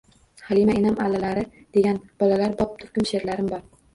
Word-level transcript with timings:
“Halima 0.45 0.77
enam 0.79 0.95
allalari” 1.07 1.43
degan 1.77 2.01
bolalarbop 2.23 2.73
turkum 2.79 3.09
she’rlarim 3.13 3.53
bor. 3.55 3.63